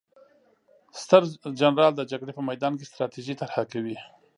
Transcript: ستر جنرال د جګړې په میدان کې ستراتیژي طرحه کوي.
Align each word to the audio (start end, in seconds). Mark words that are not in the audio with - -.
ستر 1.01 1.21
جنرال 1.59 1.93
د 1.97 2.01
جګړې 2.11 2.31
په 2.35 2.43
میدان 2.49 2.73
کې 2.77 2.89
ستراتیژي 2.91 3.33
طرحه 3.41 3.63
کوي. 3.71 3.97